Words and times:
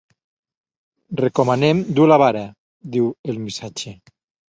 Recomanem 1.19 1.85
dur 2.01 2.09
la 2.15 2.19
vara, 2.25 2.45
diu 2.99 3.15
el 3.33 3.43
missatge. 3.47 3.99